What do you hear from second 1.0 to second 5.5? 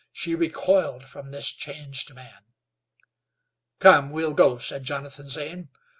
from this changed man. "Come, we'll go," said Jonathan